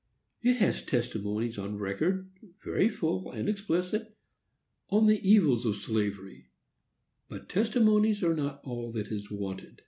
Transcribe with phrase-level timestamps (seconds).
[0.41, 2.27] It has testimonies on record,
[2.65, 4.17] very full and explicit,
[4.89, 6.47] on the evils of slavery;
[7.29, 9.79] but testimonies are not all that is wanted.